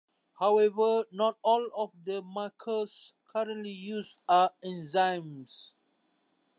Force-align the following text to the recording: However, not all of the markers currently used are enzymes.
However, 0.39 1.05
not 1.11 1.37
all 1.43 1.69
of 1.75 1.91
the 2.05 2.23
markers 2.23 3.13
currently 3.31 3.69
used 3.69 4.17
are 4.27 4.51
enzymes. 4.65 5.73